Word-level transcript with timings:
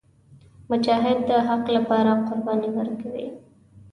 مجاهد 0.71 1.17
د 1.29 1.31
حق 1.47 1.65
لپاره 1.77 2.11
قرباني 2.27 2.69
ورکوي. 2.77 3.27